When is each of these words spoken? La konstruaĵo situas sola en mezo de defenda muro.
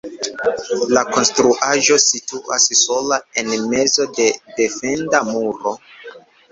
La 0.97 1.03
konstruaĵo 1.09 1.99
situas 2.05 2.65
sola 2.81 3.21
en 3.43 3.55
mezo 3.77 4.11
de 4.19 4.31
defenda 4.59 5.23
muro. 5.33 5.81